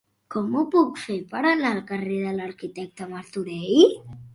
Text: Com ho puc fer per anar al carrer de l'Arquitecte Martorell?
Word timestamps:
Com 0.35 0.55
ho 0.59 0.63
puc 0.75 0.97
fer 1.01 1.19
per 1.35 1.43
anar 1.51 1.75
al 1.75 1.85
carrer 1.95 2.19
de 2.25 2.35
l'Arquitecte 2.41 3.15
Martorell? 3.17 3.99